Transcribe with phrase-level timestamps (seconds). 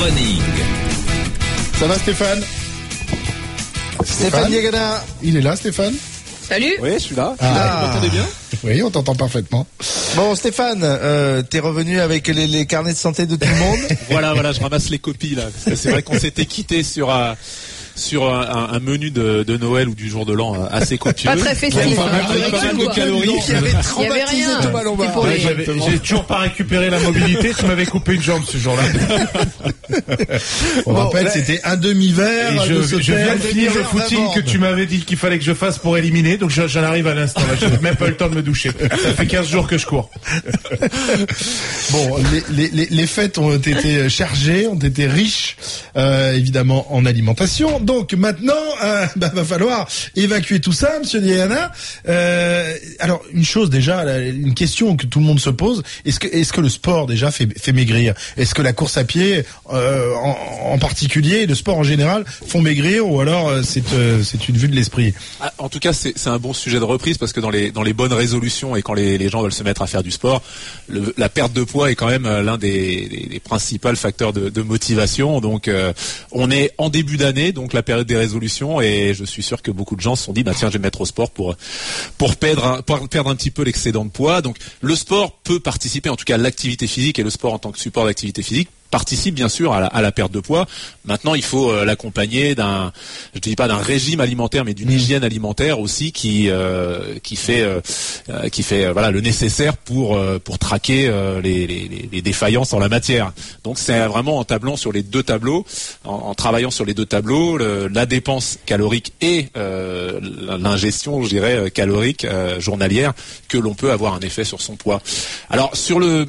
[0.00, 0.42] Running.
[1.78, 2.42] Ça va Stéphane
[4.04, 5.02] Stéphane Diagana.
[5.22, 5.94] Il est là Stéphane
[6.48, 7.34] Salut Oui, je suis là.
[7.40, 7.80] Ah.
[7.80, 8.26] Vous m'entendez bien
[8.64, 9.66] Oui, on t'entend parfaitement.
[10.16, 13.78] Bon, Stéphane, euh, t'es revenu avec les, les carnets de santé de tout le monde
[14.10, 15.44] Voilà, voilà, je ramasse les copies là.
[15.44, 17.36] Parce que C'est vrai qu'on s'était quitté sur un
[17.94, 21.28] sur un, un menu de, de Noël ou du jour de l'an euh, assez copieux.
[21.30, 21.98] Pas très festif.
[21.98, 22.10] Hein.
[23.48, 24.42] Il y avait traumatisé.
[24.62, 25.22] Thomas Lombard.
[25.22, 25.40] Ouais,
[25.88, 28.82] J'ai toujours pas récupéré la mobilité, tu m'avais coupé une jambe ce jour-là.
[30.86, 34.40] On Bon, rappelle, c'était un demi-verre je, de je viens de finir le footing que
[34.40, 37.14] tu m'avais dit qu'il fallait que je fasse pour éliminer, donc je- j'en arrive à
[37.14, 37.40] l'instant.
[37.42, 37.56] là.
[37.60, 38.70] J'ai même pas eu le temps de me doucher.
[38.80, 40.10] Ça fait 15 jours que je cours.
[41.90, 45.56] Bon, les, les, les, les fêtes ont été chargées, ont été riches,
[45.96, 47.80] euh, évidemment, en alimentation.
[47.82, 48.52] Donc maintenant,
[48.84, 51.72] euh, bah, va falloir évacuer tout ça, Monsieur Diana.
[52.08, 56.28] Euh, alors, une chose déjà, une question que tout le monde se pose est-ce que
[56.28, 58.14] est-ce que le sport déjà fait, fait maigrir?
[58.36, 62.60] Est-ce que la course à pied, euh, en, particulier, et le sport en général, font
[62.60, 63.82] maigrir ou alors euh, c'est
[64.22, 65.14] c'est une vue de l'esprit?
[65.40, 67.82] Ah, En tout cas, c'est un bon sujet de reprise parce que dans les dans
[67.82, 70.42] les bonnes résolutions et quand les, les gens veulent se mettre à faire du sport,
[71.16, 75.40] la perte de poids est quand même l'un des, principaux facteurs de, de motivation.
[75.40, 75.70] Donc,
[76.30, 79.70] on est en début d'année, donc la période des résolutions, et je suis sûr que
[79.70, 81.56] beaucoup de gens se sont dit, bah tiens, je vais me mettre au sport pour
[82.18, 84.42] pour perdre un, petit peu l'excédent de poids.
[84.42, 87.72] Donc, le sport peut participer, en tout cas, l'activité physique et le sport en tant
[87.72, 90.66] que support d'activité physique participe bien sûr à la, à la perte de poids.
[91.04, 92.92] Maintenant, il faut euh, l'accompagner d'un,
[93.34, 97.62] je dis pas d'un régime alimentaire, mais d'une hygiène alimentaire aussi qui euh, qui fait
[97.62, 97.80] euh,
[98.28, 102.22] euh, qui fait euh, voilà le nécessaire pour euh, pour traquer euh, les, les, les-
[102.22, 103.32] défaillances en la matière.
[103.64, 105.64] Donc c'est vraiment en tablant sur les deux tableaux,
[106.04, 110.20] en, en travaillant sur les deux tableaux, le- la dépense calorique et euh,
[110.60, 113.12] l'ingestion, je dirais, calorique euh, journalière,
[113.48, 115.00] que l'on peut avoir un effet sur son poids.
[115.50, 116.26] Alors sur le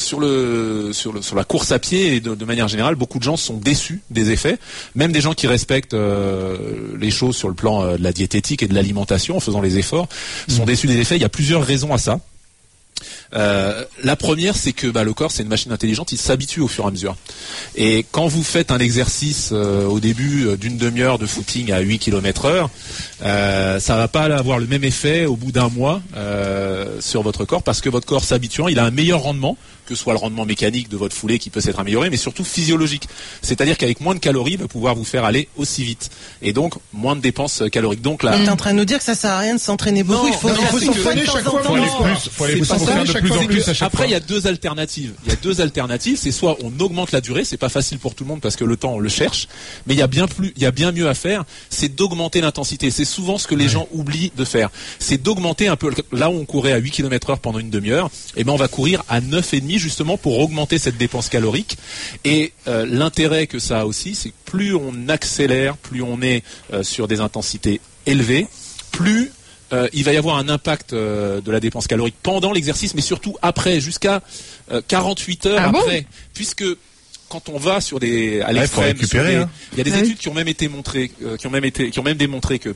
[0.00, 3.18] sur le sur le sur la course à pied et de, de manière générale, beaucoup
[3.18, 4.58] de gens sont déçus des effets.
[4.94, 8.62] Même des gens qui respectent euh, les choses sur le plan euh, de la diététique
[8.62, 10.08] et de l'alimentation en faisant les efforts
[10.48, 11.16] sont déçus des effets.
[11.16, 12.20] Il y a plusieurs raisons à ça.
[13.34, 16.68] Euh, la première, c'est que bah, le corps, c'est une machine intelligente, il s'habitue au
[16.68, 17.16] fur et à mesure.
[17.76, 21.80] Et quand vous faites un exercice euh, au début euh, d'une demi-heure de footing à
[21.80, 22.70] 8 km heure,
[23.20, 27.62] ça va pas avoir le même effet au bout d'un mois euh, sur votre corps
[27.62, 29.56] parce que votre corps s'habituant, il a un meilleur rendement
[29.90, 33.08] que soit le rendement mécanique de votre foulée qui peut s'être amélioré, mais surtout physiologique.
[33.42, 36.10] C'est-à-dire qu'avec moins de calories, il va pouvoir vous faire aller aussi vite.
[36.42, 38.00] Et donc, moins de dépenses euh, caloriques.
[38.00, 40.04] Donc là, T'es en train de nous dire que ça sert à rien de s'entraîner
[40.04, 40.26] beaucoup.
[40.26, 41.60] Non, il faut, non, s'entraîner que- chaque fois.
[41.60, 43.00] Faut aller Non, plus, faut aller de en
[43.66, 45.12] à chaque Après, il y a deux alternatives.
[45.24, 46.18] Il y a deux alternatives.
[46.22, 48.64] C'est soit on augmente la durée, c'est pas facile pour tout le monde parce que
[48.64, 49.48] le temps on le cherche,
[49.86, 51.42] mais il y a bien plus, il y a bien mieux à faire.
[51.68, 52.92] C'est d'augmenter l'intensité.
[52.92, 54.70] C'est souvent ce que les gens oublient de faire.
[55.00, 55.90] C'est d'augmenter un peu.
[56.12, 58.68] Là où on courait à 8 km heure pendant une demi-heure, et ben on va
[58.68, 61.76] courir à 9,5 justement pour augmenter cette dépense calorique.
[62.24, 66.42] Et euh, l'intérêt que ça a aussi, c'est que plus on accélère, plus on est
[66.72, 68.46] euh, sur des intensités élevées,
[68.92, 69.32] plus
[69.72, 73.02] euh, il va y avoir un impact euh, de la dépense calorique pendant l'exercice, mais
[73.02, 74.20] surtout après, jusqu'à
[74.72, 75.78] euh, 48 heures Ah bon?
[75.80, 76.64] après, puisque
[77.28, 79.48] quand on va sur des à l'extrême, hein.
[79.72, 80.02] il y a des Ah oui.
[80.06, 82.58] études qui ont même été montrées, euh, qui ont même été, qui ont même démontré
[82.58, 82.74] que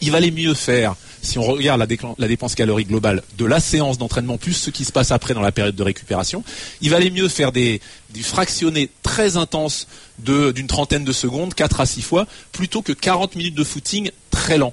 [0.00, 1.80] il valait mieux faire, si on regarde
[2.18, 5.42] la, dépense calorique globale de la séance d'entraînement plus ce qui se passe après dans
[5.42, 6.42] la période de récupération,
[6.80, 7.80] il valait mieux faire des,
[8.10, 9.86] des fractionnés très intenses
[10.18, 14.58] d'une trentaine de secondes, 4 à 6 fois, plutôt que 40 minutes de footing très
[14.58, 14.72] lent.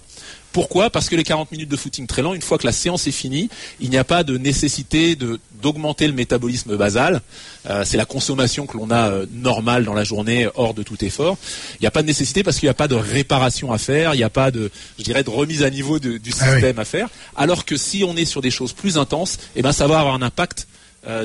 [0.57, 0.89] Pourquoi?
[0.89, 3.11] Parce que les 40 minutes de footing très lent, une fois que la séance est
[3.11, 3.47] finie,
[3.79, 7.21] il n'y a pas de nécessité de d'augmenter le métabolisme basal.
[7.69, 11.03] Euh, c'est la consommation que l'on a euh, normale dans la journée, hors de tout
[11.05, 11.37] effort.
[11.75, 14.15] Il n'y a pas de nécessité parce qu'il n'y a pas de réparation à faire,
[14.15, 16.51] il n'y a pas de, je dirais, de remise à niveau de- du Ah oui.
[16.53, 17.07] système à faire.
[17.35, 20.15] Alors que si on est sur des choses plus intenses, eh ben ça va avoir
[20.15, 20.67] un impact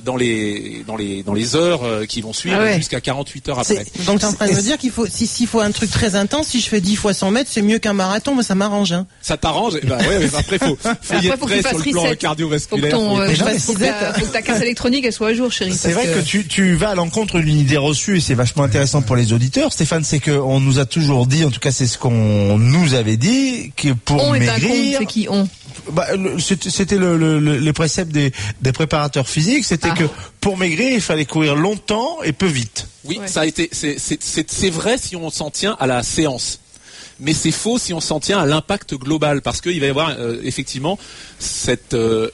[0.05, 2.77] dans les dans les dans les heures euh, qui vont suivre Ah ouais.
[2.77, 3.85] jusqu'à 48 heures après.
[4.07, 6.15] Donc t'es en train de me dire qu'il faut, si s'il faut un truc très
[6.15, 8.93] intense, si je fais 10 fois 100 mètres, c'est mieux qu'un marathon, mais ça m'arrange.
[8.93, 9.07] Hein.
[9.21, 9.81] Ça t'arrange?
[9.83, 11.83] Ben, ouais, mais Après, faut, faut y Après, être faut que prêt tu sur le
[11.85, 12.09] plan reset.
[12.09, 12.91] Faut que, cardiovasculaire.
[12.91, 15.35] ton, faut y euh, faut, que ta, faut que ta carte électronique elle soit à
[15.35, 15.75] jour, chérie.
[15.75, 19.03] C'est vrai que tu, tu vas à l'encontre d'une idée reçue et c'est vachement intéressant
[19.03, 19.73] pour les auditeurs.
[19.73, 23.17] Stéphane, c'est qu'on nous a toujours dit, en tout cas c'est ce qu'on nous avait
[23.17, 25.49] dit, que pour On est un con, maigrir, c'est qui on
[25.91, 26.07] bah,
[26.39, 29.97] c'était le, le, le- les préceptes des, des préparateurs physiques, c'était Ah.
[29.97, 30.05] que
[30.41, 32.87] pour maigrir il fallait courir longtemps et peu vite.
[33.05, 33.27] Oui, Ouais.
[33.29, 33.69] ça a été.
[33.73, 36.61] C'est- C'est c'est- c'est vrai si on s'en tient à la séance.
[37.21, 40.11] Mais c'est faux si on s'en tient à l'impact global, parce qu'il va y avoir
[40.19, 40.99] euh, effectivement
[41.39, 41.95] cette.
[41.95, 42.31] euh,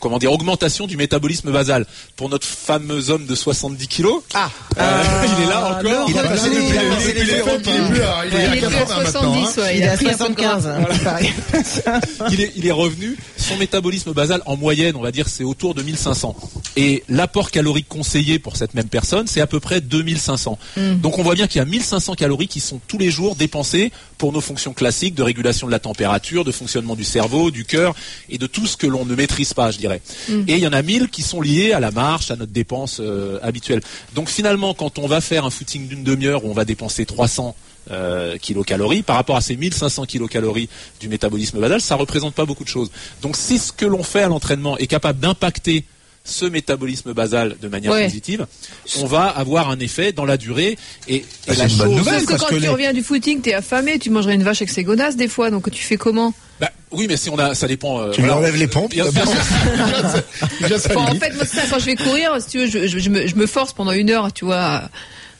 [0.00, 1.86] comment dire augmentation du métabolisme basal
[2.16, 4.22] pour notre fameux homme de 70 kilos.
[4.34, 5.02] Ah, Euh,
[5.38, 6.10] il est là encore.
[6.10, 9.34] il a passé est plus il est à Il est plus à 80 maintenant.
[9.34, 9.46] hein.
[9.46, 10.60] 70, ouais, Il est à pris un peu de gras.
[10.60, 10.66] 75.
[10.66, 11.32] hein, pareil.
[12.56, 16.34] il est, revenu, son métabolisme basal en moyenne, on va dire, c'est autour de 1500.
[16.76, 20.58] Et l'apport calorique conseillé pour cette même personne, c'est à peu près 2500.
[20.76, 23.92] Donc on voit bien qu'il y a 1500 calories qui sont tous les jours dépensées
[24.18, 27.94] pour nos fonctions classiques de régulation de la température, de fonctionnement du cerveau, du cœur
[28.28, 30.00] et de tout ce que l'on ne maîtrise pas, je dirais.
[30.48, 32.98] Et il y en a 1000 qui sont liés à la marche, à notre dépense
[33.00, 33.80] euh, habituelle.
[34.14, 37.54] Donc finalement, quand on va faire un footing d'une demi-heure où on va dépenser 300
[37.90, 40.68] euh, kilocalories par rapport à ces 1500 kilocalories
[41.00, 42.90] du métabolisme basal, ça représente pas beaucoup de choses.
[43.20, 45.84] Donc si ce que l'on fait à l'entraînement est capable d'impacter
[46.26, 48.04] ce métabolisme basal de manière Ouais.
[48.04, 48.46] positive,
[49.00, 51.96] on va avoir un effet dans la durée et, et Ah, la une bonne chose-
[51.98, 52.14] nouvelle.
[52.14, 54.42] Sauf que parce quand que tu les- reviens du footing, t'es affamé, tu mangerais une
[54.42, 57.38] vache avec ses godasses des fois, donc tu fais comment Bah, oui, mais si on
[57.38, 58.00] a, ça dépend.
[58.00, 58.40] euh, Tu lui voilà.
[58.40, 58.90] enlèves les pompes.
[58.92, 59.04] Bien-
[60.66, 60.98] bien sûr.
[61.00, 63.10] En fait, moi, c'est ça, quand je vais courir, si tu veux, je, je- je
[63.10, 64.88] me, je me force pendant une heure, tu vois,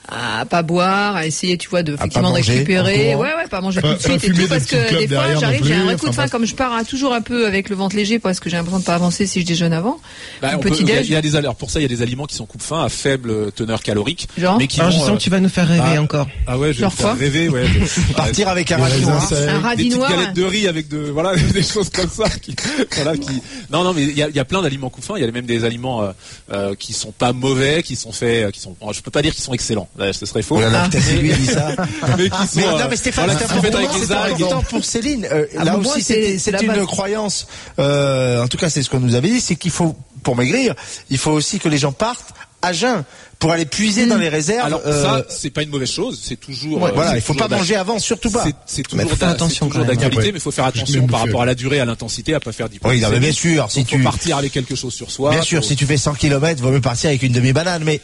[0.09, 3.15] à, pas boire, à essayer, tu vois, de, effectivement, de récupérer.
[3.15, 5.65] Ouais, ouais, pas manger Pas- tout de suite et tout, parce que des fois, j'arrive,
[5.65, 7.77] j'ai un vrai coup de faim, comme je pars hein, toujours un peu avec le
[7.77, 9.99] ventre léger parce que j'ai l'impression de pas avancer si je déjeune avant.
[10.43, 11.09] Bah, petit il y a- déj.
[11.09, 12.63] il y a des alors pour ça il y a des aliments qui sont coupe
[12.63, 15.31] faim à faible teneur calorique, Genre mais qui Alors, je vont, sens euh, que tu
[15.31, 16.27] vas nous faire rêver ah, encore.
[16.47, 17.65] Ah ouais, je vais faire rêver, ouais.
[18.17, 19.33] Partir avec un radis noir.
[19.33, 20.11] Un radis noir.
[20.11, 22.55] galettes de riz avec de voilà des choses comme ça qui
[22.97, 25.31] voilà qui non non mais il y a, plein d'aliments coupe faim il y a
[25.31, 26.13] même des aliments euh,
[26.53, 29.33] euh, qui sont pas mauvais qui sont faits euh, qui sont je peux pas dire
[29.33, 31.47] qu'ils sont excellents Là, ce serait faux Oh là là, putain, c'est lui qui dit
[31.47, 31.69] ça.
[32.19, 35.29] mais qui sont Mais, euh, non, mais Stéphane, voilà, c'est avec algues important pour Céline.
[35.31, 36.87] Euh, Ah, là aussi, c'est- une base.
[36.87, 37.47] croyance.
[37.79, 39.95] Euh, en tout cas, c'est ce qu'on nous avait dit, c'est qu'il faut,
[40.25, 40.75] pour maigrir,
[41.11, 43.05] il faut aussi que les gens partent à jeun
[43.45, 44.67] pour aller puiser dans les réserves.
[44.67, 47.35] alors euh, ça c'est pas une mauvaise chose c'est toujours ouais, euh, voilà, il faut
[47.35, 48.45] pas manger avant, surtout pas.
[48.67, 50.33] c'est- toujours d'actualité Ouais.
[50.33, 52.69] mais il faut faire attention par rapport à la durée à l'intensité à pas faire
[52.69, 55.43] du Oui, non, mais bien sûr, si tu- partir avec quelque chose sur soi Bien
[55.43, 57.83] sûr, si tu fais 100 km, vaut mieux partir avec une demi-banane.
[57.85, 58.01] Mais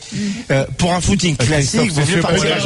[0.51, 2.57] euh, pour un footing classique, vaut mieux partir.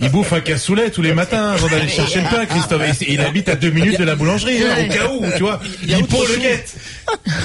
[0.00, 2.82] Il bouffe un cassoulet tous les matins avant d'aller chercher le pain, Christophe.
[3.08, 5.60] Il habite à deux minutes de la boulangerie, hein, au cas où, tu vois.
[5.82, 6.38] Il y a Il autre pour le chose.
[6.38, 6.74] guette.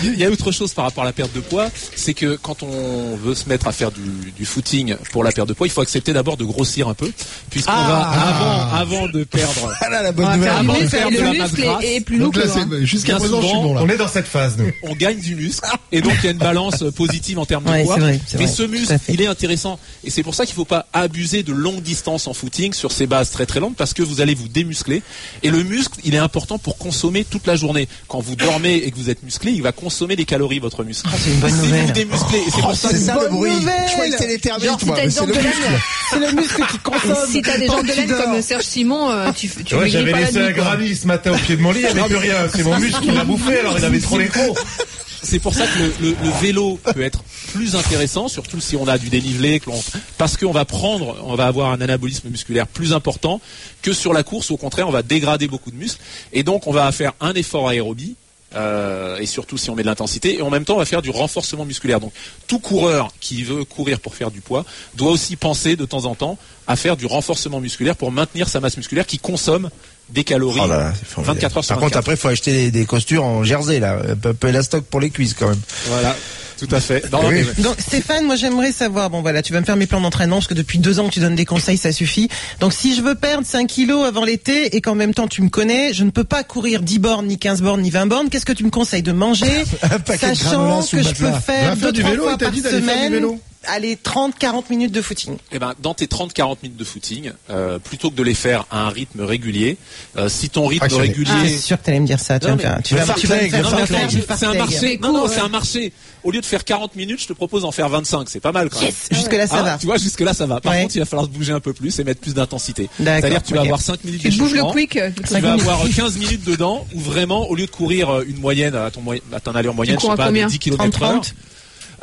[0.04, 2.64] Il y a autre chose par rapport à la perte de poids, c'est que quand
[2.64, 4.02] on veut se mettre à faire du,
[4.38, 7.12] du footing pour la perte de poids, il faut accepter d'abord de grossir un peu,
[7.50, 7.88] puisqu'on Ah.
[7.88, 9.72] va avant, avant de perdre.
[9.82, 10.50] Ah là, la On bonne va nouvelle.
[10.52, 11.84] faire Avant du de muscle, faire et de le la masse muscle grasse.
[11.84, 12.46] est, est plus Donc lourd.
[12.46, 13.82] là, que, c'est jusqu'à présent, je suis bon là.
[13.84, 14.70] On est dans cette phase, nous.
[14.84, 17.70] On gagne du muscle et donc il y a une balance positive en termes de
[17.70, 17.98] Ouais, poids.
[17.98, 20.88] vrai, Mais vrai, ce muscle, il est intéressant et c'est pour ça qu'il faut pas
[20.94, 24.22] abuser de longues distances en footing sur ces bases très très longues parce que vous
[24.22, 25.02] allez vous démuscler
[25.44, 27.88] et le muscle, il est important pour consommer toute la journée.
[28.08, 31.08] Quand vous dormez et que vous êtes musclé, il va consommer des calories votre muscle.
[31.24, 31.86] c'est une bonne si nouvelle.
[31.86, 33.52] vous démusclez et c'est Oh, pour ça c'est que ça le bruit.
[33.52, 33.74] nouvelle.
[33.98, 35.62] Croyais que c'était les termites, Genre, si moi, t'as mais c'est le de muscle.
[35.62, 35.80] laine,
[36.10, 37.16] C'est le muscle qui consomme.
[37.30, 40.40] si t'as des gens de laine comme Serge Simon, euh, tu, tu maigris j'avais laissé
[40.40, 42.36] un granit ce matin au pied de mon lit, il n'y avait plus rien.
[42.54, 44.58] C'est mon muscle qui l'a bouffé, alors il avait trop les crocs.
[45.24, 47.22] c'est pour ça que le, le- le vélo peut être
[47.54, 49.70] plus intéressant, surtout si on a du dénivelé, que
[50.18, 53.42] parce qu'on va prendre, on va avoir un anabolisme musculaire plus important
[53.82, 54.52] que sur la course.
[54.52, 56.00] Au contraire, on va dégrader beaucoup de muscles
[56.34, 58.16] et donc on va faire un effort aérobie.
[58.56, 61.02] Euh, et surtout si on met de l'intensité et en même temps on va faire
[61.02, 62.14] du renforcement musculaire donc
[62.48, 64.64] tout coureur qui veut courir pour faire du poids
[64.96, 68.60] doit aussi penser de temps en temps à faire du renforcement musculaire pour maintenir sa
[68.62, 69.70] masse musculaire qui consomme
[70.10, 71.40] des calories Oh là là, c'est formidable.
[71.40, 72.00] 24 heures sur Par contre, 24.
[72.00, 74.00] après, il faut acheter des, des costures en jersey, là.
[74.12, 75.60] Un peu, peu élastoc pour les cuisses, quand même.
[75.88, 76.16] voilà
[76.58, 77.46] tout à fait Non, non, Oui.
[77.58, 80.38] mais- Donc Stéphane, moi j'aimerais savoir, bon voilà, tu vas me faire mes plans d'entraînement
[80.38, 82.30] parce que depuis deux ans que tu donnes des conseils, ça suffit.
[82.60, 85.50] Donc si je veux perdre 5 kilos avant l'été et qu'en même temps tu me
[85.50, 88.46] connais, je ne peux pas courir 10 bornes, ni 15 bornes, ni 20 bornes, qu'est-ce
[88.46, 91.76] que tu me conseilles de manger Un paquet de Sachant que je peux faire faire
[91.78, 93.40] deux, du trois vélo, fois par dit faire du semaine, vélo.
[93.68, 95.38] Allez, 30-40 minutes de footing.
[95.52, 98.82] Eh ben, dans tes 30-40 minutes de footing, euh, plutôt que de les faire à
[98.86, 99.78] un rythme régulier,
[100.18, 101.04] euh, si ton rythme Fractionné.
[101.28, 102.40] Ah, régulier, c'est sûr que t'allais me dire ça.
[102.40, 105.00] Tu Non, vas tu vas, tu vas me fartlek, faire c'est un marché.
[105.02, 105.92] Non, non, c'est un marché.
[106.24, 108.28] Au lieu de faire 40 minutes, je te propose d'en faire 25.
[108.30, 108.92] C'est pas mal quand même.
[109.12, 109.78] Jusque là ça Ah, va.
[109.78, 110.60] Tu vois, jusque là ça va.
[110.60, 110.82] Par Ouais.
[110.82, 112.90] contre, il va falloir se bouger un peu plus et mettre plus d'intensité.
[113.00, 114.98] D'accord, C'est-à-dire que tu vas avoir 5 minutes Tu te bouges le quick.
[114.98, 118.40] euh, Tu vas avoir 15 minutes dedans où vraiment, au lieu de courir euh, une
[118.40, 120.84] moyenne à ton, moyen- à ton allure moyenne, je sais pas, de combien 10 km
[121.00, 121.34] 30-30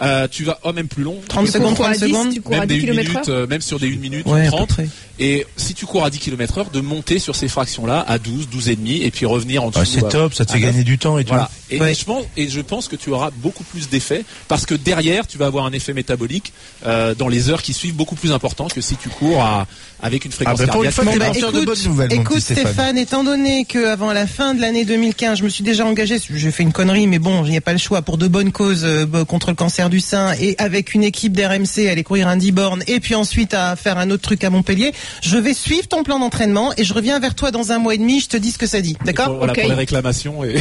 [0.02, 1.18] euh, tu vas, oh, même plus long.
[1.28, 2.34] 30 Tu secondes, cours cours à 30 10, secondes.
[2.34, 4.26] tu cours à même 10 des 1 km minute, euh, même sur des 1 minute,
[4.26, 4.68] Ouais, à peu 30.
[4.68, 4.88] près.
[5.20, 8.48] Et si tu cours à 10 km heure, de monter sur ces fractions-là à 12,
[8.48, 9.80] 12 et demi, et puis revenir en dessous.
[9.82, 11.28] Ah, c'est euh, top, ça te à fait gagner du temps et tout.
[11.30, 11.48] Voilà.
[11.70, 11.92] Et, Ouais.
[11.92, 15.26] et je pense, et je pense que tu auras beaucoup plus d'effets parce que derrière,
[15.26, 16.52] tu vas avoir un effet métabolique
[16.86, 19.66] euh, dans les heures qui suivent beaucoup plus important que si tu cours à,
[20.02, 21.14] avec une fréquence Ah, bah, pour une cardiaque.
[21.14, 22.40] fois, bah, porteur de écoute, bonnes nouvelles, écoute.
[22.40, 26.18] Stéphane, étant donné que avant la fin de l'année 2015, je me suis déjà engagé,
[26.32, 28.52] j'ai fait une connerie, mais bon, il n'y a pas le choix pour de bonnes
[28.52, 32.26] causes euh, contre le cancer faire du sein et avec une équipe d'RMC aller courir
[32.28, 35.52] un 10 bornes et puis ensuite à faire un autre truc à Montpellier, je vais
[35.52, 38.28] suivre ton plan d'entraînement et je reviens vers toi dans un mois et demi, je
[38.28, 38.96] te dis ce que ça dit.
[39.04, 39.60] D'accord Voilà Ok.
[39.60, 40.56] pour les réclamations et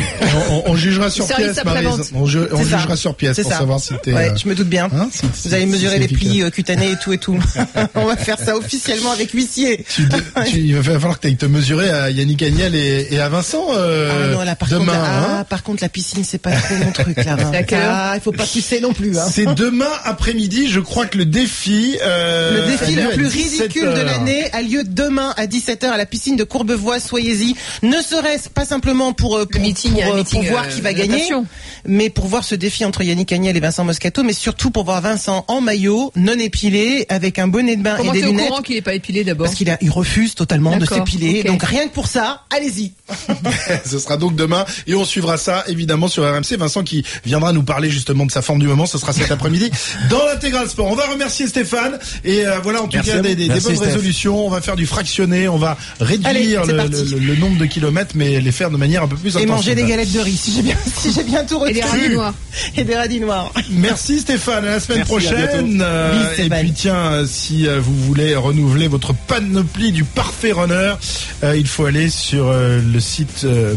[0.50, 1.58] On, on- on jugera sur pièce.
[2.14, 2.78] On, ju- on C'est ça.
[2.78, 3.58] jugera sur pièce pour ça.
[3.60, 4.12] savoir si t'es.
[4.14, 4.90] Ouais, euh, je me doute bien.
[4.94, 6.28] hein, si- si- Vous allez mesurer les efficace.
[6.30, 7.40] plis euh, cutanés et tout et tout.
[7.96, 9.86] On va faire ça officiellement avec huissier.
[9.96, 13.20] Tu, tu- il va falloir que tu ailles te mesurer à Yannick Agnel et, et
[13.22, 14.80] à Vincent euh, Ah non, là, par demain.
[14.86, 15.44] contre, là, ah, hein.
[15.48, 17.38] par contre, la piscine, c'est pas trop mon truc, là.
[17.40, 17.52] hein.
[17.74, 19.28] Ah, il faut pas pousser non plus, hein.
[19.32, 20.68] C'est demain après-midi.
[20.70, 21.98] Je crois que le défi.
[22.04, 25.98] euh, Le défi le plus 17 ridicule de l'année a lieu demain à 17h à
[25.98, 27.00] la piscine de Courbevoie.
[27.00, 27.56] Soyez-y.
[27.82, 30.68] Ne serait-ce pas simplement pour, euh, pour, meeting, pour, un euh, meeting, pour voir euh,
[30.70, 31.46] qui va gagner, natation.
[31.86, 35.02] mais pour voir ce défi entre Yannick Agnel et Vincent Moscato, mais surtout pour voir
[35.02, 38.48] Vincent en maillot, non épilé, avec un bonnet de bain Comment et des lunettes.
[38.48, 41.44] courant qu'il est pas épilé d'abord Parce qu'il a, il refuse totalement de s'épiler.
[41.44, 42.92] Donc rien que pour ça, allez-y.
[43.86, 46.56] Ce sera donc demain et on suivra ça évidemment sur RMC.
[46.58, 48.86] Vincent qui viendra nous parler justement de sa forme du moment.
[48.86, 49.70] Ce sera cet après-midi
[50.10, 50.88] dans l'intégral sport.
[50.88, 53.64] On va remercier Stéphane et euh, voilà en tout Merci cas des, des- des Merci,
[53.68, 53.86] bonnes Steph.
[53.88, 54.46] résolutions.
[54.46, 57.04] On va faire du fractionné, on va réduire Allez, le, parti.
[57.12, 59.76] le- le nombre de kilomètres, mais les faire de manière un peu plus Et manger
[59.76, 62.02] des galettes de riz, si j'ai bien, si j'ai bien tout Et des retenu.
[62.04, 62.34] radis noirs.
[62.78, 63.52] Et des radis noirs.
[63.72, 65.80] Merci Stéphane, à la semaine Merci, prochaine.
[65.84, 70.94] Euh, et puis tiens, euh, si euh, vous voulez renouveler votre panoplie du parfait runner,
[71.44, 73.74] euh, il faut aller sur euh, le site euh,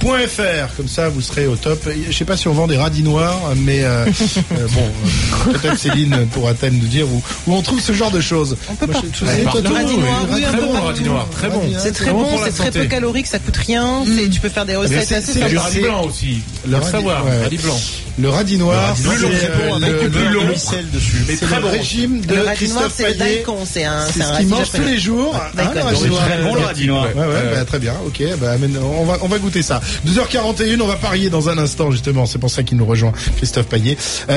[0.00, 0.76] boutique-running.rmcsport.fr.
[0.76, 1.88] Comme ça, vous serez au top.
[2.10, 4.04] Je sais pas si on vend des radis noirs, mais euh,
[4.52, 4.82] euh, bon,
[5.48, 8.56] euh, peut-être Céline pourra-t-elle nous dire où, où on trouve ce genre de choses.
[8.70, 9.08] On peut Moi, partout.
[9.14, 11.62] je- Le radis noir, oui, très bon, radis noir, très bon.
[11.78, 12.80] C'est très bon c'est très santé.
[12.80, 14.02] peu calorique, ça coûte rien.
[14.06, 15.60] c'est- Tu peux faire des recettes assez du sympas.
[15.62, 16.40] radis blanc aussi.
[16.64, 17.42] Le Le radis- savoir, ouais.
[17.42, 17.80] radis blanc.
[18.18, 19.28] Le radis noir, c'est, le-
[19.78, 21.22] le- le- long sel dessus.
[21.28, 21.68] Mais très le bon.
[21.70, 24.82] régime de Le radis noir, c'est le daikon, c'est un, C'est ce qu'il mange tous
[24.82, 25.38] les jours.
[25.54, 25.74] D'accord.
[25.74, 26.24] le radis C'est noir.
[26.26, 27.06] très bon, le radis noir.
[27.14, 27.94] Ouais, ouais, bah, très bien.
[28.06, 29.80] Ok, bah, amène- on va, on va goûter ça.
[30.06, 32.26] 2h41, on va parier dans un instant, justement.
[32.26, 33.96] C'est pour ça qu'il nous rejoint, Christophe Payet,
[34.28, 34.32] euh,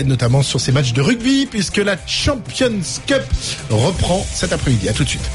[0.00, 3.22] euh, notamment sur ces matchs de rugby, puisque la Champions Cup
[3.70, 4.88] reprend cet après-midi.
[4.88, 5.30] À tout de suite.